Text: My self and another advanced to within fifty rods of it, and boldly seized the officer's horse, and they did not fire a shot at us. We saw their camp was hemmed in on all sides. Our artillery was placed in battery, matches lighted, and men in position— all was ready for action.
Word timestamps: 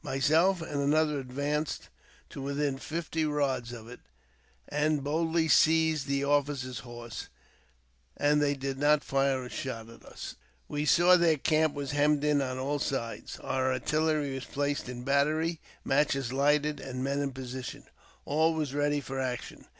My 0.03 0.17
self 0.17 0.63
and 0.63 0.81
another 0.81 1.19
advanced 1.19 1.89
to 2.31 2.41
within 2.41 2.79
fifty 2.79 3.23
rods 3.23 3.71
of 3.71 3.87
it, 3.87 3.99
and 4.67 5.03
boldly 5.03 5.47
seized 5.47 6.07
the 6.07 6.25
officer's 6.25 6.79
horse, 6.79 7.27
and 8.17 8.41
they 8.41 8.55
did 8.55 8.79
not 8.79 9.03
fire 9.03 9.43
a 9.45 9.49
shot 9.51 9.89
at 9.91 10.03
us. 10.03 10.37
We 10.67 10.85
saw 10.85 11.17
their 11.17 11.37
camp 11.37 11.75
was 11.75 11.91
hemmed 11.91 12.23
in 12.23 12.41
on 12.41 12.57
all 12.57 12.79
sides. 12.79 13.37
Our 13.41 13.71
artillery 13.71 14.33
was 14.33 14.45
placed 14.45 14.89
in 14.89 15.03
battery, 15.03 15.59
matches 15.85 16.33
lighted, 16.33 16.79
and 16.79 17.03
men 17.03 17.19
in 17.21 17.31
position— 17.31 17.83
all 18.25 18.55
was 18.55 18.73
ready 18.73 19.01
for 19.01 19.19
action. 19.19 19.65